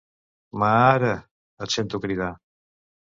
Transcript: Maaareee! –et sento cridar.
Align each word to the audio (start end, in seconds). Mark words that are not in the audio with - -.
Maaareee! 0.61 1.19
–et 1.23 1.75
sento 1.77 2.01
cridar. 2.07 2.31